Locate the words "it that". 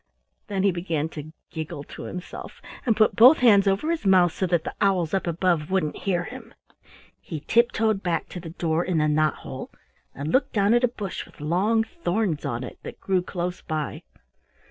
12.63-12.99